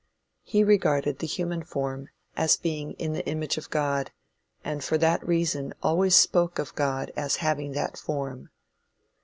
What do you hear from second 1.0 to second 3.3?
the human form as being in the